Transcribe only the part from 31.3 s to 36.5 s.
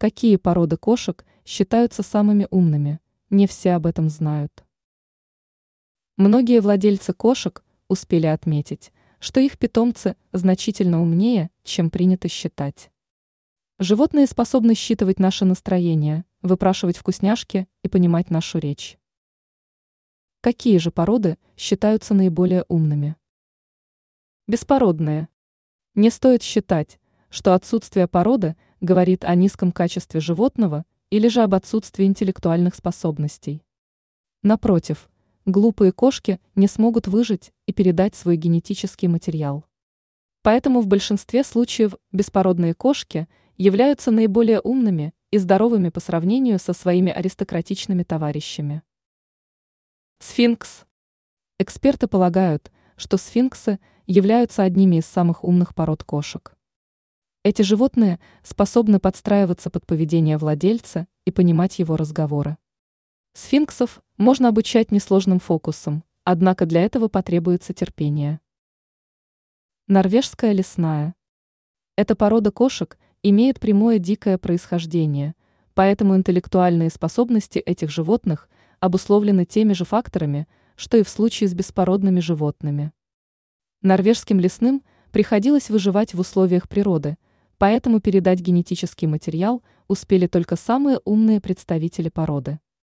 об отсутствии интеллектуальных способностей. Напротив, глупые кошки